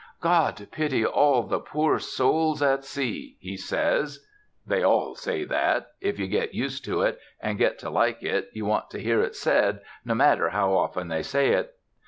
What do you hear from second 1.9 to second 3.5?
souls at sea!"